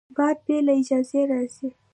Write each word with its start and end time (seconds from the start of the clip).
باد 0.15 0.37
بې 0.45 0.57
له 0.65 0.73
اجازې 0.79 1.21
راځي 1.31 1.69